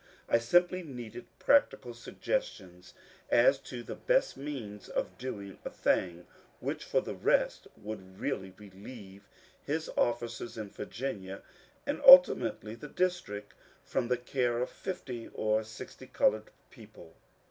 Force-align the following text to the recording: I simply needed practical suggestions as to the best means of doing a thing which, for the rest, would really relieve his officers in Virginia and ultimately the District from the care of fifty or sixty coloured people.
I 0.27 0.39
simply 0.39 0.81
needed 0.81 1.27
practical 1.37 1.93
suggestions 1.93 2.95
as 3.29 3.59
to 3.59 3.83
the 3.83 3.93
best 3.93 4.35
means 4.35 4.89
of 4.89 5.15
doing 5.19 5.59
a 5.63 5.69
thing 5.69 6.25
which, 6.59 6.83
for 6.83 7.01
the 7.01 7.13
rest, 7.13 7.67
would 7.77 8.19
really 8.19 8.49
relieve 8.57 9.27
his 9.63 9.91
officers 9.95 10.57
in 10.57 10.71
Virginia 10.71 11.43
and 11.85 12.01
ultimately 12.01 12.73
the 12.73 12.87
District 12.87 13.53
from 13.83 14.07
the 14.07 14.17
care 14.17 14.57
of 14.59 14.71
fifty 14.71 15.27
or 15.35 15.63
sixty 15.63 16.07
coloured 16.07 16.49
people. 16.71 17.15